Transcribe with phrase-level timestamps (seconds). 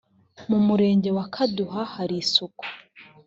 [0.49, 2.63] mu murenge wa kaduha hari isuku